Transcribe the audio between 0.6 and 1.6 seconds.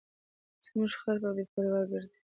زموږ خر په بې